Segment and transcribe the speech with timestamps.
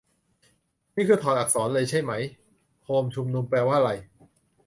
[0.95, 2.23] นี่คือถอดอักษรเลยใช่มั๊ย-
[2.85, 3.89] "โฮมชุมนุม" แปลว่าไร?